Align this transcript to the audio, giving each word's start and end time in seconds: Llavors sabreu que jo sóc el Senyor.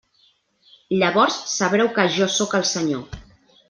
Llavors 1.03 1.39
sabreu 1.53 1.93
que 2.01 2.09
jo 2.19 2.33
sóc 2.41 2.61
el 2.63 2.71
Senyor. 2.75 3.09